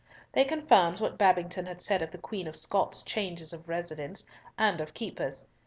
They 0.31 0.45
confirmed 0.45 0.99
what 0.99 1.19
Babington 1.19 1.67
had 1.67 1.79
said 1.79 2.01
of 2.01 2.09
the 2.09 2.17
Queen 2.17 2.47
of 2.47 2.55
Scots' 2.55 3.03
changes 3.03 3.53
of 3.53 3.69
residence 3.69 4.25
and 4.57 4.81
of 4.81 4.95
keepers. 4.95 5.45